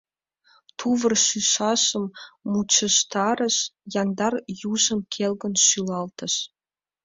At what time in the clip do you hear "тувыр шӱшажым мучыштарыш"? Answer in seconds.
0.77-3.57